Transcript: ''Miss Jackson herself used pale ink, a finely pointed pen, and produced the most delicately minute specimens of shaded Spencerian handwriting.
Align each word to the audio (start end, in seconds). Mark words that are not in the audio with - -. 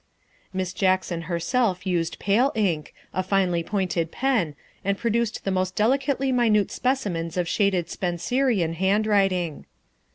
''Miss 0.51 0.73
Jackson 0.73 1.21
herself 1.29 1.85
used 1.85 2.17
pale 2.17 2.51
ink, 2.55 2.91
a 3.13 3.21
finely 3.21 3.61
pointed 3.61 4.11
pen, 4.11 4.55
and 4.83 4.97
produced 4.97 5.43
the 5.45 5.51
most 5.51 5.75
delicately 5.75 6.31
minute 6.31 6.71
specimens 6.71 7.37
of 7.37 7.47
shaded 7.47 7.87
Spencerian 7.87 8.73
handwriting. 8.73 9.67